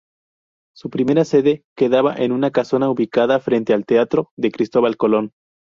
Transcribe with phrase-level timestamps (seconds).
[0.75, 5.33] Su primera sede quedaba en una casona ubicada frente al Teatro de Cristóbal Colón.